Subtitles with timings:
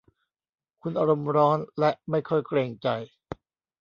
[0.81, 2.87] คุณอารมณ์ร้อนและไม่ค่อยเกรงใจ